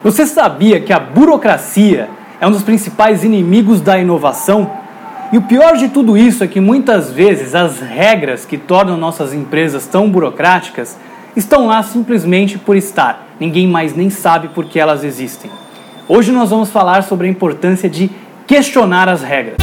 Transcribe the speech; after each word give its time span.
Você 0.00 0.26
sabia 0.26 0.78
que 0.78 0.92
a 0.92 1.00
burocracia 1.00 2.08
é 2.40 2.46
um 2.46 2.52
dos 2.52 2.62
principais 2.62 3.24
inimigos 3.24 3.80
da 3.80 3.98
inovação? 3.98 4.70
E 5.32 5.36
o 5.36 5.42
pior 5.42 5.76
de 5.76 5.88
tudo 5.88 6.16
isso 6.16 6.44
é 6.44 6.46
que 6.46 6.60
muitas 6.60 7.10
vezes 7.10 7.52
as 7.52 7.80
regras 7.80 8.44
que 8.44 8.56
tornam 8.56 8.96
nossas 8.96 9.34
empresas 9.34 9.88
tão 9.88 10.08
burocráticas 10.08 10.96
estão 11.34 11.66
lá 11.66 11.82
simplesmente 11.82 12.56
por 12.58 12.76
estar. 12.76 13.26
Ninguém 13.40 13.66
mais 13.66 13.96
nem 13.96 14.08
sabe 14.08 14.46
por 14.46 14.66
que 14.66 14.78
elas 14.78 15.02
existem. 15.02 15.50
Hoje 16.06 16.30
nós 16.30 16.50
vamos 16.50 16.70
falar 16.70 17.02
sobre 17.02 17.26
a 17.26 17.30
importância 17.30 17.90
de 17.90 18.08
questionar 18.46 19.08
as 19.08 19.20
regras. 19.20 19.56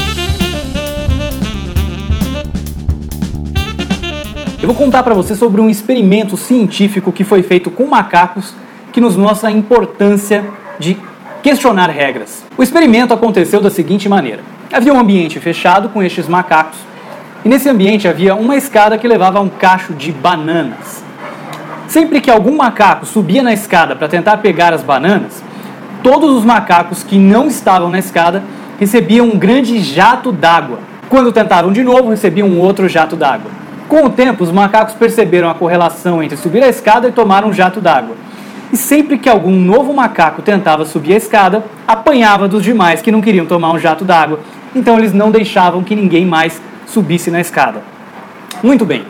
Eu 4.61 4.67
vou 4.67 4.75
contar 4.75 5.01
para 5.01 5.13
você 5.13 5.33
sobre 5.33 5.61
um 5.61 5.69
experimento 5.69 6.35
científico 6.35 7.13
que 7.13 7.23
foi 7.23 7.41
feito 7.41 7.71
com 7.71 7.85
macacos 7.85 8.53
que 8.95 9.01
nos 9.01 9.17
mostra 9.17 9.49
a 9.49 9.51
importância 9.51 10.45
de 10.79 10.95
questionar 11.43 11.89
regras. 11.89 12.45
O 12.57 12.63
experimento 12.63 13.13
aconteceu 13.13 13.59
da 13.59 13.69
seguinte 13.69 14.07
maneira: 14.07 14.39
havia 14.71 14.93
um 14.93 14.97
ambiente 14.97 15.37
fechado 15.37 15.89
com 15.89 16.01
estes 16.01 16.29
macacos, 16.29 16.77
e 17.43 17.49
nesse 17.49 17.67
ambiente 17.67 18.07
havia 18.07 18.33
uma 18.35 18.55
escada 18.55 18.97
que 18.97 19.05
levava 19.05 19.39
a 19.39 19.41
um 19.41 19.49
cacho 19.49 19.91
de 19.91 20.13
bananas. 20.13 21.03
Sempre 21.89 22.21
que 22.21 22.31
algum 22.31 22.55
macaco 22.55 23.05
subia 23.05 23.43
na 23.43 23.51
escada 23.51 23.97
para 23.97 24.07
tentar 24.07 24.37
pegar 24.37 24.73
as 24.73 24.81
bananas, 24.81 25.43
todos 26.01 26.33
os 26.33 26.45
macacos 26.45 27.03
que 27.03 27.19
não 27.19 27.47
estavam 27.47 27.89
na 27.89 27.99
escada 27.99 28.41
recebiam 28.79 29.25
um 29.25 29.37
grande 29.37 29.77
jato 29.79 30.31
d'água. 30.31 30.79
Quando 31.09 31.33
tentavam 31.33 31.73
de 31.73 31.83
novo, 31.83 32.11
recebiam 32.11 32.47
um 32.47 32.61
outro 32.61 32.87
jato 32.87 33.17
d'água. 33.17 33.51
Com 33.89 34.05
o 34.05 34.09
tempo, 34.09 34.41
os 34.41 34.53
macacos 34.53 34.95
perceberam 34.95 35.49
a 35.49 35.53
correlação 35.53 36.23
entre 36.23 36.37
subir 36.37 36.63
a 36.63 36.69
escada 36.69 37.09
e 37.09 37.11
tomar 37.11 37.43
um 37.43 37.51
jato 37.51 37.81
d'água 37.81 38.15
e 38.71 38.77
sempre 38.77 39.17
que 39.17 39.29
algum 39.29 39.51
novo 39.51 39.93
macaco 39.93 40.41
tentava 40.41 40.85
subir 40.85 41.13
a 41.13 41.17
escada, 41.17 41.63
apanhava 41.87 42.47
dos 42.47 42.63
demais 42.63 43.01
que 43.01 43.11
não 43.11 43.21
queriam 43.21 43.45
tomar 43.45 43.71
um 43.71 43.79
jato 43.79 44.03
d'água. 44.03 44.39
Então 44.75 44.97
eles 44.97 45.13
não 45.13 45.31
deixavam 45.31 45.83
que 45.83 45.95
ninguém 45.95 46.25
mais 46.25 46.61
subisse 46.87 47.31
na 47.31 47.39
escada. 47.39 47.81
Muito 48.63 48.85
bem. 48.85 49.05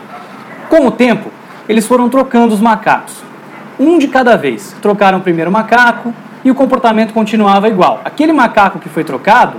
Com 0.68 0.86
o 0.86 0.90
tempo, 0.90 1.30
eles 1.68 1.86
foram 1.86 2.08
trocando 2.08 2.54
os 2.54 2.60
macacos. 2.60 3.14
Um 3.78 3.98
de 3.98 4.08
cada 4.08 4.36
vez. 4.36 4.74
Trocaram 4.80 5.18
o 5.18 5.22
primeiro 5.22 5.50
macaco 5.50 6.14
e 6.44 6.50
o 6.50 6.54
comportamento 6.54 7.12
continuava 7.12 7.68
igual. 7.68 8.00
Aquele 8.04 8.32
macaco 8.32 8.78
que 8.78 8.88
foi 8.88 9.04
trocado 9.04 9.56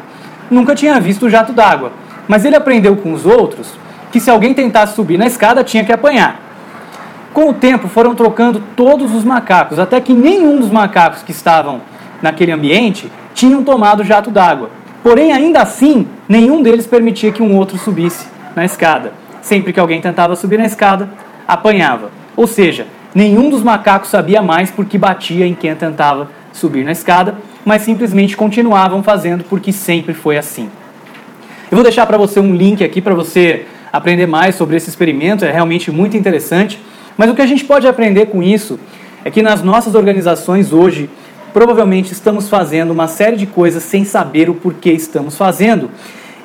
nunca 0.50 0.74
tinha 0.74 1.00
visto 1.00 1.26
o 1.26 1.30
jato 1.30 1.52
d'água, 1.52 1.92
mas 2.28 2.46
ele 2.46 2.56
aprendeu 2.56 2.96
com 2.96 3.12
os 3.12 3.26
outros 3.26 3.74
que 4.12 4.20
se 4.20 4.30
alguém 4.30 4.54
tentasse 4.54 4.96
subir 4.96 5.18
na 5.18 5.26
escada 5.26 5.64
tinha 5.64 5.84
que 5.84 5.92
apanhar. 5.92 6.47
Com 7.38 7.50
o 7.50 7.54
tempo 7.54 7.88
foram 7.88 8.16
trocando 8.16 8.60
todos 8.76 9.14
os 9.14 9.24
macacos, 9.24 9.78
até 9.78 10.02
que 10.02 10.12
nenhum 10.12 10.60
dos 10.60 10.72
macacos 10.72 11.22
que 11.22 11.30
estavam 11.30 11.82
naquele 12.20 12.52
ambiente 12.52 13.12
tinham 13.36 13.64
tomado 13.64 14.04
jato 14.04 14.32
d'água. 14.32 14.72
Porém, 15.04 15.32
ainda 15.32 15.62
assim, 15.62 16.08
nenhum 16.28 16.64
deles 16.64 16.88
permitia 16.88 17.32
que 17.32 17.44
um 17.44 17.56
outro 17.56 17.78
subisse 17.78 18.26
na 18.56 18.66
escada. 18.66 19.14
Sempre 19.40 19.72
que 19.72 19.80
alguém 19.80 20.02
tentava 20.02 20.36
subir 20.36 20.58
na 20.58 20.66
escada, 20.66 21.08
apanhava. 21.48 22.10
Ou 22.36 22.48
seja, 22.48 22.88
nenhum 23.14 23.52
dos 23.52 23.62
macacos 23.62 24.10
sabia 24.10 24.42
mais 24.42 24.72
porque 24.72 24.98
batia 24.98 25.46
em 25.46 25.54
quem 25.54 25.76
tentava 25.76 26.32
subir 26.52 26.84
na 26.84 26.92
escada, 26.92 27.36
mas 27.64 27.84
simplesmente 27.84 28.36
continuavam 28.36 29.04
fazendo 29.04 29.44
porque 29.44 29.72
sempre 29.72 30.16
foi 30.16 30.40
assim. 30.40 30.72
Eu 31.70 31.76
vou 31.76 31.84
deixar 31.84 32.08
para 32.08 32.18
você 32.18 32.40
um 32.40 32.56
link 32.56 32.84
aqui 32.84 33.00
para 33.00 33.14
você 33.14 33.68
aprender 33.94 34.26
mais 34.26 34.56
sobre 34.56 34.76
esse 34.76 34.90
experimento, 34.90 35.46
é 35.46 35.52
realmente 35.52 35.92
muito 35.92 36.18
interessante. 36.18 36.80
Mas 37.18 37.30
o 37.30 37.34
que 37.34 37.42
a 37.42 37.48
gente 37.48 37.66
pode 37.66 37.88
aprender 37.88 38.28
com 38.28 38.44
isso 38.44 38.80
é 39.26 39.32
que 39.32 39.42
nas 39.42 39.64
nossas 39.64 39.96
organizações 39.96 40.72
hoje, 40.72 41.10
provavelmente 41.52 42.14
estamos 42.14 42.48
fazendo 42.48 42.92
uma 42.92 43.08
série 43.08 43.36
de 43.36 43.48
coisas 43.48 43.82
sem 43.84 44.06
saber 44.06 44.50
o 44.50 44.54
porquê 44.54 44.92
estamos 44.92 45.36
fazendo. 45.36 45.90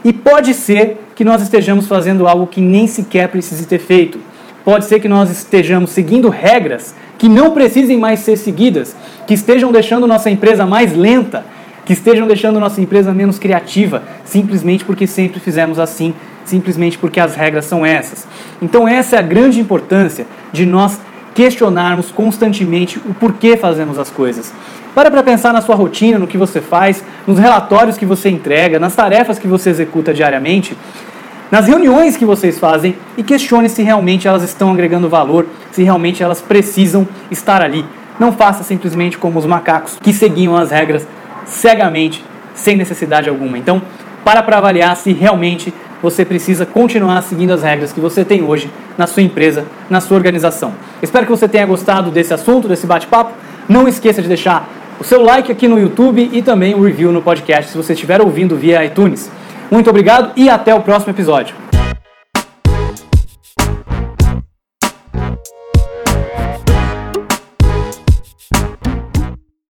E 0.05 0.13
pode 0.13 0.55
ser 0.55 0.99
que 1.15 1.25
nós 1.25 1.43
estejamos 1.43 1.87
fazendo 1.87 2.27
algo 2.27 2.47
que 2.47 2.61
nem 2.61 2.87
sequer 2.87 3.29
precise 3.29 3.67
ter 3.67 3.79
feito. 3.79 4.19
Pode 4.65 4.87
ser 4.87 5.01
que 5.01 5.09
nós 5.09 5.31
estejamos 5.31 5.91
seguindo 5.91 6.29
regras 6.29 6.95
que 7.19 7.29
não 7.29 7.53
precisem 7.53 7.99
mais 7.99 8.21
ser 8.21 8.37
seguidas, 8.37 8.97
que 9.27 9.35
estejam 9.35 9.71
deixando 9.71 10.07
nossa 10.07 10.31
empresa 10.31 10.67
mais 10.67 10.97
lenta, 10.97 11.45
que 11.85 11.93
estejam 11.93 12.27
deixando 12.27 12.59
nossa 12.59 12.81
empresa 12.81 13.13
menos 13.13 13.39
criativa, 13.39 14.03
simplesmente 14.25 14.85
porque 14.85 15.07
sempre 15.07 15.39
fizemos 15.39 15.79
assim 15.79 16.15
simplesmente 16.45 16.99
porque 16.99 17.21
as 17.21 17.35
regras 17.35 17.65
são 17.65 17.85
essas. 17.85 18.27
Então, 18.63 18.87
essa 18.87 19.17
é 19.17 19.19
a 19.19 19.23
grande 19.23 19.59
importância 19.61 20.25
de 20.53 20.65
nós 20.65 20.99
questionarmos 21.35 22.11
constantemente 22.13 22.99
o 22.99 23.13
porquê 23.13 23.57
fazemos 23.57 23.99
as 23.99 24.09
coisas. 24.09 24.53
Para 24.95 25.11
para 25.11 25.23
pensar 25.23 25.53
na 25.53 25.61
sua 25.61 25.75
rotina, 25.75 26.19
no 26.19 26.27
que 26.27 26.39
você 26.39 26.61
faz, 26.61 27.03
nos 27.27 27.39
relatórios 27.39 27.97
que 27.97 28.07
você 28.07 28.29
entrega, 28.29 28.79
nas 28.79 28.95
tarefas 28.95 29.39
que 29.39 29.49
você 29.49 29.71
executa 29.71 30.15
diariamente, 30.15 30.77
nas 31.51 31.67
reuniões 31.67 32.17
que 32.17 32.25
vocês 32.25 32.59
fazem 32.59 32.97
e 33.17 33.23
questione 33.23 33.69
se 33.69 33.83
realmente 33.83 34.29
elas 34.29 34.43
estão 34.43 34.73
agregando 34.73 35.09
valor, 35.09 35.47
se 35.71 35.83
realmente 35.83 36.23
elas 36.23 36.41
precisam 36.41 37.07
estar 37.31 37.61
ali. 37.61 37.85
Não 38.21 38.33
faça 38.33 38.63
simplesmente 38.63 39.19
como 39.19 39.39
os 39.39 39.47
macacos 39.47 39.99
que 40.01 40.13
seguiam 40.13 40.57
as 40.57 40.71
regras 40.71 41.07
cegamente, 41.47 42.25
sem 42.55 42.77
necessidade 42.77 43.29
alguma. 43.29 43.59
Então, 43.59 43.83
para 44.25 44.43
para 44.43 44.59
avaliar 44.59 44.95
se 44.97 45.13
realmente 45.13 45.75
você 46.03 46.25
precisa 46.25 46.67
continuar 46.67 47.23
seguindo 47.23 47.53
as 47.53 47.63
regras 47.63 47.93
que 47.93 48.01
você 48.01 48.25
tem 48.25 48.43
hoje 48.43 48.71
na 48.99 49.07
sua 49.07 49.23
empresa, 49.23 49.65
na 49.89 50.01
sua 50.01 50.17
organização. 50.17 50.73
Espero 51.01 51.25
que 51.25 51.31
você 51.31 51.47
tenha 51.47 51.65
gostado 51.65 52.11
desse 52.11 52.35
assunto, 52.35 52.69
desse 52.69 52.87
bate-papo. 52.87 53.33
Não 53.69 53.87
esqueça 53.87 54.21
de 54.21 54.29
deixar 54.29 54.69
o 54.99 55.05
seu 55.05 55.23
like 55.23 55.51
aqui 55.51 55.69
no 55.69 55.79
YouTube 55.79 56.29
e 56.33 56.43
também 56.43 56.75
o 56.75 56.83
review 56.83 57.13
no 57.13 57.23
podcast 57.23 57.71
se 57.71 57.77
você 57.77 57.93
estiver 57.93 58.21
ouvindo 58.21 58.57
via 58.57 58.85
iTunes. 58.85 59.31
Muito 59.71 59.89
obrigado 59.89 60.33
e 60.37 60.51
até 60.51 60.75
o 60.75 60.81
próximo 60.81 61.13
episódio. 61.13 61.62